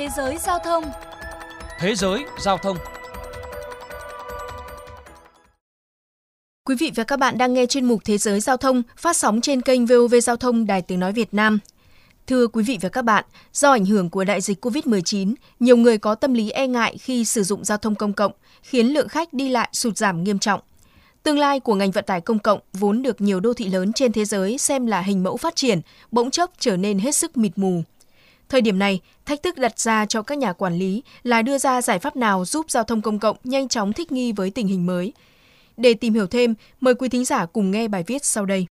[0.00, 0.84] Thế giới giao thông
[1.78, 2.76] Thế giới giao thông
[6.64, 9.40] Quý vị và các bạn đang nghe chuyên mục Thế giới giao thông phát sóng
[9.40, 11.58] trên kênh VOV Giao thông Đài Tiếng Nói Việt Nam.
[12.26, 15.98] Thưa quý vị và các bạn, do ảnh hưởng của đại dịch COVID-19, nhiều người
[15.98, 18.32] có tâm lý e ngại khi sử dụng giao thông công cộng,
[18.62, 20.60] khiến lượng khách đi lại sụt giảm nghiêm trọng.
[21.22, 24.12] Tương lai của ngành vận tải công cộng vốn được nhiều đô thị lớn trên
[24.12, 25.80] thế giới xem là hình mẫu phát triển,
[26.10, 27.82] bỗng chốc trở nên hết sức mịt mù.
[28.50, 31.82] Thời điểm này, thách thức đặt ra cho các nhà quản lý là đưa ra
[31.82, 34.86] giải pháp nào giúp giao thông công cộng nhanh chóng thích nghi với tình hình
[34.86, 35.12] mới.
[35.76, 38.66] Để tìm hiểu thêm, mời quý thính giả cùng nghe bài viết sau đây.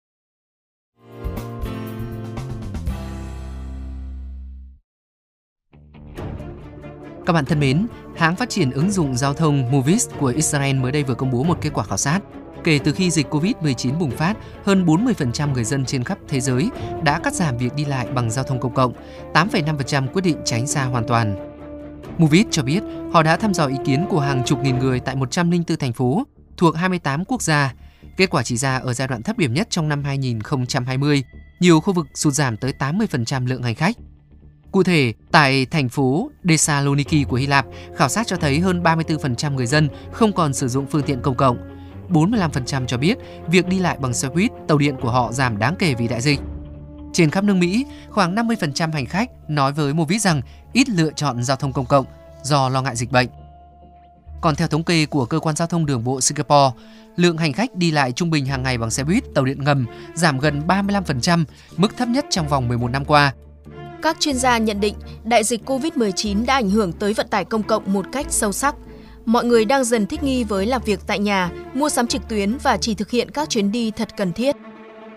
[7.26, 7.86] Các bạn thân mến,
[8.16, 11.42] hãng phát triển ứng dụng giao thông Movis của Israel mới đây vừa công bố
[11.42, 12.20] một kết quả khảo sát.
[12.66, 16.70] Kể từ khi dịch Covid-19 bùng phát, hơn 40% người dân trên khắp thế giới
[17.02, 18.92] đã cắt giảm việc đi lại bằng giao thông công cộng,
[19.34, 21.36] 8,5% quyết định tránh xa hoàn toàn.
[22.18, 25.16] Movit cho biết họ đã thăm dò ý kiến của hàng chục nghìn người tại
[25.16, 26.22] 104 thành phố
[26.56, 27.74] thuộc 28 quốc gia.
[28.16, 31.24] Kết quả chỉ ra ở giai đoạn thấp điểm nhất trong năm 2020,
[31.60, 33.96] nhiều khu vực sụt giảm tới 80% lượng hành khách.
[34.72, 39.54] Cụ thể, tại thành phố Thessaloniki của Hy Lạp, khảo sát cho thấy hơn 34%
[39.54, 41.75] người dân không còn sử dụng phương tiện công cộng.
[42.10, 43.18] 45% cho biết
[43.48, 46.20] việc đi lại bằng xe buýt, tàu điện của họ giảm đáng kể vì đại
[46.20, 46.40] dịch.
[47.12, 51.42] Trên khắp nước Mỹ, khoảng 50% hành khách nói với Movis rằng ít lựa chọn
[51.42, 52.06] giao thông công cộng
[52.42, 53.28] do lo ngại dịch bệnh.
[54.40, 56.70] Còn theo thống kê của cơ quan giao thông đường bộ Singapore,
[57.16, 59.86] lượng hành khách đi lại trung bình hàng ngày bằng xe buýt, tàu điện ngầm
[60.14, 61.44] giảm gần 35%,
[61.76, 63.32] mức thấp nhất trong vòng 11 năm qua.
[64.02, 67.62] Các chuyên gia nhận định đại dịch COVID-19 đã ảnh hưởng tới vận tải công
[67.62, 68.74] cộng một cách sâu sắc.
[69.26, 72.58] Mọi người đang dần thích nghi với làm việc tại nhà, mua sắm trực tuyến
[72.62, 74.56] và chỉ thực hiện các chuyến đi thật cần thiết.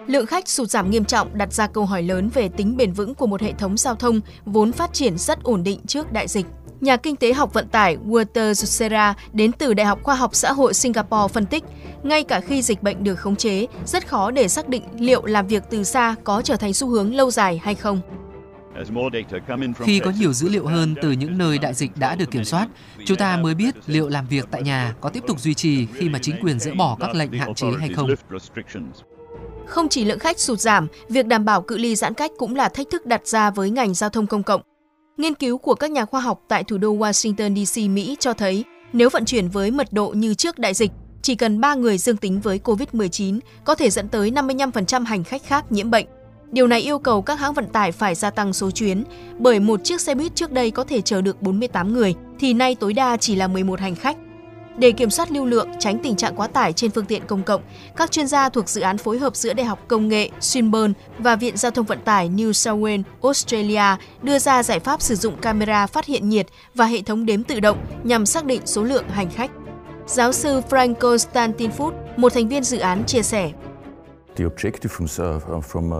[0.07, 3.15] Lượng khách sụt giảm nghiêm trọng đặt ra câu hỏi lớn về tính bền vững
[3.15, 6.45] của một hệ thống giao thông vốn phát triển rất ổn định trước đại dịch.
[6.81, 10.51] Nhà kinh tế học vận tải Walter Jussera đến từ Đại học Khoa học Xã
[10.51, 11.63] hội Singapore phân tích,
[12.03, 15.47] ngay cả khi dịch bệnh được khống chế, rất khó để xác định liệu làm
[15.47, 18.01] việc từ xa có trở thành xu hướng lâu dài hay không.
[19.79, 22.67] Khi có nhiều dữ liệu hơn từ những nơi đại dịch đã được kiểm soát,
[23.05, 26.09] chúng ta mới biết liệu làm việc tại nhà có tiếp tục duy trì khi
[26.09, 28.09] mà chính quyền dỡ bỏ các lệnh hạn chế hay không.
[29.65, 32.69] Không chỉ lượng khách sụt giảm, việc đảm bảo cự ly giãn cách cũng là
[32.69, 34.61] thách thức đặt ra với ngành giao thông công cộng.
[35.17, 38.63] Nghiên cứu của các nhà khoa học tại thủ đô Washington DC, Mỹ cho thấy
[38.93, 40.91] nếu vận chuyển với mật độ như trước đại dịch,
[41.21, 45.43] chỉ cần 3 người dương tính với COVID-19 có thể dẫn tới 55% hành khách
[45.43, 46.05] khác nhiễm bệnh.
[46.51, 49.03] Điều này yêu cầu các hãng vận tải phải gia tăng số chuyến,
[49.37, 52.75] bởi một chiếc xe buýt trước đây có thể chở được 48 người, thì nay
[52.75, 54.17] tối đa chỉ là 11 hành khách.
[54.77, 57.61] Để kiểm soát lưu lượng, tránh tình trạng quá tải trên phương tiện công cộng,
[57.95, 61.35] các chuyên gia thuộc dự án phối hợp giữa Đại học Công nghệ Swinburne và
[61.35, 65.37] Viện Giao thông Vận tải New South Wales, Australia đưa ra giải pháp sử dụng
[65.37, 69.09] camera phát hiện nhiệt và hệ thống đếm tự động nhằm xác định số lượng
[69.09, 69.51] hành khách.
[70.07, 73.51] Giáo sư Frank Constantinfoot, một thành viên dự án, chia sẻ.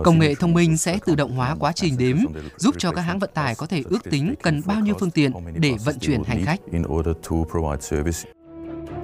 [0.04, 2.16] Công nghệ thông minh sẽ tự động hóa quá trình đếm,
[2.56, 5.32] giúp cho các hãng vận tải có thể ước tính cần bao nhiêu phương tiện
[5.54, 6.60] để vận chuyển hành khách.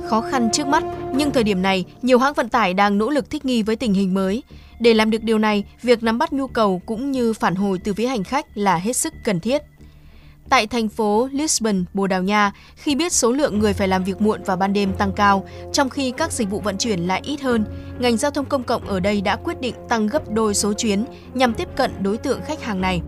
[0.05, 3.31] Khó khăn trước mắt, nhưng thời điểm này, nhiều hãng vận tải đang nỗ lực
[3.31, 4.43] thích nghi với tình hình mới.
[4.81, 7.95] Để làm được điều này, việc nắm bắt nhu cầu cũng như phản hồi từ
[7.95, 9.63] phía hành khách là hết sức cần thiết.
[10.49, 14.21] Tại thành phố Lisbon, Bồ Đào Nha, khi biết số lượng người phải làm việc
[14.21, 17.41] muộn vào ban đêm tăng cao, trong khi các dịch vụ vận chuyển lại ít
[17.41, 17.65] hơn,
[17.99, 21.05] ngành giao thông công cộng ở đây đã quyết định tăng gấp đôi số chuyến
[21.35, 23.03] nhằm tiếp cận đối tượng khách hàng này.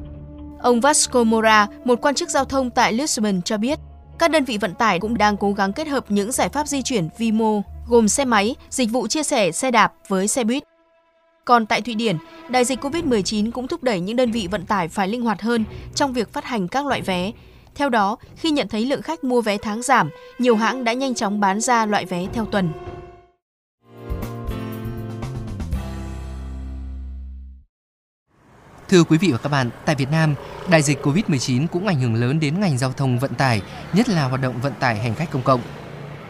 [0.60, 3.78] Ông Vasco Mora, một quan chức giao thông tại Lisbon cho biết,
[4.18, 6.82] các đơn vị vận tải cũng đang cố gắng kết hợp những giải pháp di
[6.82, 10.62] chuyển vi mô, gồm xe máy, dịch vụ chia sẻ xe đạp với xe buýt.
[11.48, 12.16] Còn tại Thụy Điển,
[12.48, 15.64] đại dịch COVID-19 cũng thúc đẩy những đơn vị vận tải phải linh hoạt hơn
[15.94, 17.32] trong việc phát hành các loại vé.
[17.74, 21.14] Theo đó, khi nhận thấy lượng khách mua vé tháng giảm, nhiều hãng đã nhanh
[21.14, 22.72] chóng bán ra loại vé theo tuần.
[28.88, 30.34] Thưa quý vị và các bạn, tại Việt Nam,
[30.70, 33.62] đại dịch COVID-19 cũng ảnh hưởng lớn đến ngành giao thông vận tải,
[33.92, 35.60] nhất là hoạt động vận tải hành khách công cộng.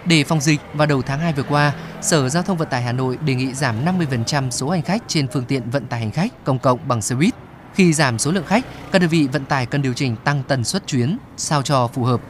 [0.08, 1.72] Để phòng dịch, vào đầu tháng 2 vừa qua,
[2.02, 5.28] Sở Giao thông Vận tải Hà Nội đề nghị giảm 50% số hành khách trên
[5.28, 7.34] phương tiện vận tải hành khách công cộng bằng xe buýt.
[7.75, 10.64] Khi giảm số lượng khách, các đơn vị vận tải cần điều chỉnh tăng tần
[10.64, 12.20] suất chuyến sao cho phù hợp.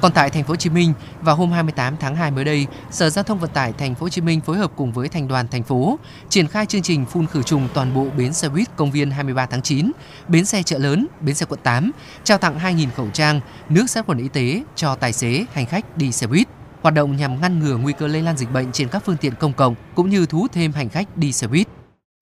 [0.00, 3.10] Còn tại thành phố Hồ Chí Minh, vào hôm 28 tháng 2 mới đây, Sở
[3.10, 5.48] Giao thông Vận tải thành phố Hồ Chí Minh phối hợp cùng với thành đoàn
[5.48, 8.90] thành phố triển khai chương trình phun khử trùng toàn bộ bến xe buýt công
[8.90, 9.92] viên 23 tháng 9,
[10.28, 11.90] bến xe chợ lớn, bến xe quận 8,
[12.24, 15.96] trao tặng 2.000 khẩu trang, nước sát khuẩn y tế cho tài xế, hành khách
[15.96, 16.48] đi xe buýt.
[16.82, 19.34] Hoạt động nhằm ngăn ngừa nguy cơ lây lan dịch bệnh trên các phương tiện
[19.34, 21.68] công cộng cũng như thu hút thêm hành khách đi xe buýt.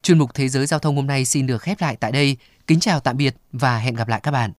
[0.03, 2.37] Chuyên mục Thế giới Giao thông hôm nay xin được khép lại tại đây.
[2.67, 4.49] Kính chào tạm biệt và hẹn gặp lại các bạn.